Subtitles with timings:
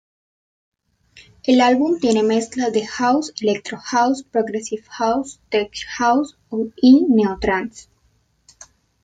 [1.43, 6.39] El álbum tiene mezclas de House, Electro House, Progressive house, Tech House
[6.77, 7.87] y Neo-trance.